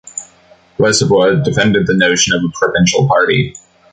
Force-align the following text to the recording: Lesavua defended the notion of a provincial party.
Lesavua 0.79 1.43
defended 1.45 1.85
the 1.85 1.93
notion 1.93 2.33
of 2.33 2.41
a 2.43 2.51
provincial 2.57 3.07
party. 3.07 3.55